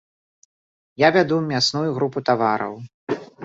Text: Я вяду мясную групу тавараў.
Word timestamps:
Я 1.05 1.11
вяду 1.19 1.39
мясную 1.51 1.95
групу 2.01 2.27
тавараў. 2.31 2.73